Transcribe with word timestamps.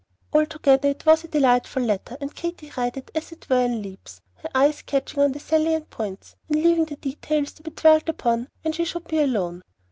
Altogether 0.33 0.89
it 0.89 1.05
was 1.05 1.23
a 1.23 1.27
delightful 1.27 1.83
letter, 1.83 2.17
and 2.19 2.33
Katy 2.33 2.71
read 2.75 2.97
it, 2.97 3.11
as 3.13 3.31
it 3.31 3.47
were, 3.47 3.63
in 3.63 3.83
leaps, 3.83 4.19
her 4.37 4.49
eyes 4.55 4.81
catching 4.81 5.21
at 5.21 5.33
the 5.33 5.39
salient 5.39 5.91
points, 5.91 6.35
and 6.49 6.63
leaving 6.63 6.85
the 6.85 6.95
details 6.95 7.51
to 7.51 7.61
be 7.61 7.69
dwelt 7.69 8.09
upon 8.09 8.49
when 8.63 8.71
she 8.73 8.83
should 8.85 9.07
be 9.07 9.19
alone. 9.19 9.61